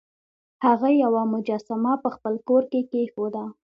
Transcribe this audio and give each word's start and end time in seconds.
هغه 0.65 0.89
یوه 1.03 1.21
مجسمه 1.33 1.93
په 2.03 2.09
خپل 2.15 2.33
کور 2.47 2.63
کې 2.71 2.81
کیښوده. 2.91 3.43